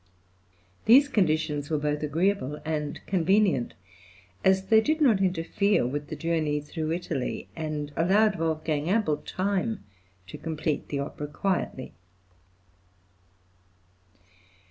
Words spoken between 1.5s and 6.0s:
were both agreeable and convenient, as they did not interfere